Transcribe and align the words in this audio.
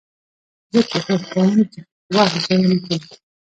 زه 0.73 0.81
کوښښ 0.89 1.21
کوم، 1.33 1.51
چي 1.71 1.79
وخت 2.15 2.35
ضایع 2.45 2.65
نه 2.71 2.77
کړم. 2.83 3.01